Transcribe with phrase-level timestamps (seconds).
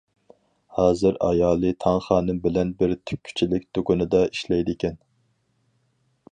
[0.77, 5.01] ھازىر ئايالى تاڭ خانىم بىلەن بىر تىككۈچىلىك دۇكىنىدا ئىشلەيدىكەن.